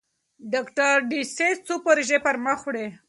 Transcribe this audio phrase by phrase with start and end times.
[0.53, 2.87] ډاکټر ډسیس څو پروژې پرمخ وړي.